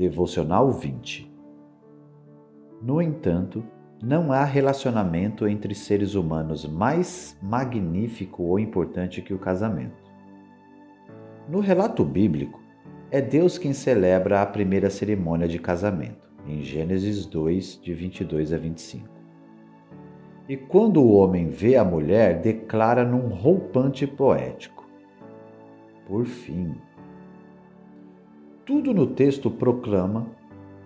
[0.00, 1.30] Devocional 20.
[2.80, 3.62] No entanto,
[4.02, 10.02] não há relacionamento entre seres humanos mais magnífico ou importante que o casamento.
[11.46, 12.62] No relato bíblico,
[13.10, 18.56] é Deus quem celebra a primeira cerimônia de casamento, em Gênesis 2, de 22 a
[18.56, 19.06] 25.
[20.48, 24.88] E quando o homem vê a mulher, declara num roupante poético:
[26.06, 26.74] Por fim,
[28.70, 30.28] tudo no texto proclama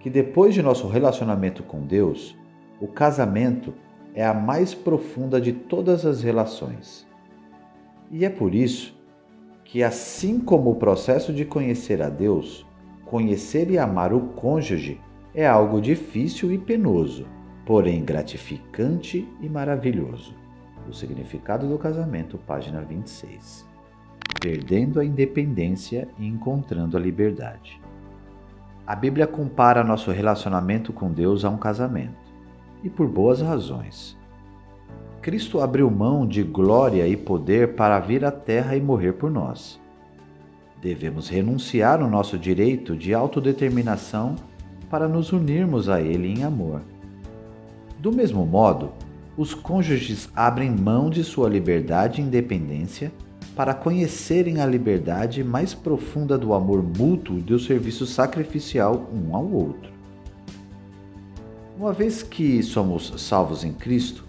[0.00, 2.36] que depois de nosso relacionamento com Deus,
[2.80, 3.72] o casamento
[4.16, 7.06] é a mais profunda de todas as relações.
[8.10, 8.98] E é por isso
[9.64, 12.66] que, assim como o processo de conhecer a Deus,
[13.04, 15.00] conhecer e amar o cônjuge
[15.32, 17.28] é algo difícil e penoso,
[17.64, 20.34] porém gratificante e maravilhoso.
[20.88, 23.67] O significado do casamento, página 26
[24.40, 27.80] perdendo a independência e encontrando a liberdade.
[28.86, 32.16] A Bíblia compara nosso relacionamento com Deus a um casamento,
[32.82, 34.16] e por boas razões.
[35.20, 39.78] Cristo abriu mão de glória e poder para vir à terra e morrer por nós.
[40.80, 44.36] Devemos renunciar ao nosso direito de autodeterminação
[44.88, 46.80] para nos unirmos a Ele em amor.
[47.98, 48.92] Do mesmo modo,
[49.36, 53.12] os cônjuges abrem mão de sua liberdade e independência
[53.58, 59.50] para conhecerem a liberdade mais profunda do amor mútuo e do serviço sacrificial um ao
[59.50, 59.90] outro.
[61.76, 64.24] Uma vez que somos salvos em Cristo,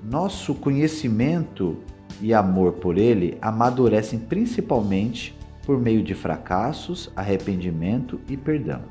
[0.00, 1.76] nosso conhecimento
[2.20, 8.82] e amor por Ele amadurecem principalmente por meio de fracassos, arrependimento e perdão.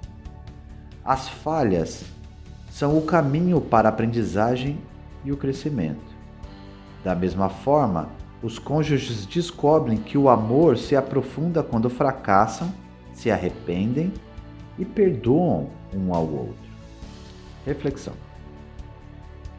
[1.01, 2.03] As falhas
[2.69, 4.77] são o caminho para a aprendizagem
[5.23, 6.11] e o crescimento.
[7.05, 8.09] Da mesma forma,
[8.43, 12.71] os cônjuges descobrem que o amor se aprofunda quando fracassam,
[13.13, 14.11] se arrependem
[14.77, 16.73] e perdoam um ao outro.
[17.65, 18.13] Reflexão: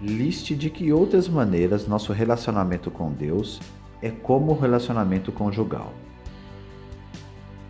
[0.03, 3.59] Liste de que outras maneiras nosso relacionamento com Deus
[4.03, 5.95] é como o relacionamento conjugal.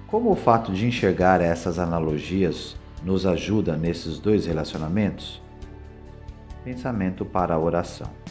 [0.09, 5.41] Como o fato de enxergar essas analogias nos ajuda nesses dois relacionamentos?
[6.65, 8.24] Pensamento para a oração.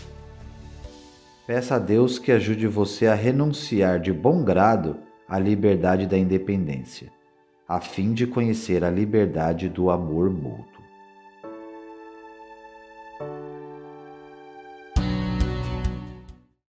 [1.46, 4.96] Peça a Deus que ajude você a renunciar de bom grado
[5.28, 7.12] à liberdade da independência,
[7.68, 10.73] a fim de conhecer a liberdade do amor mútuo.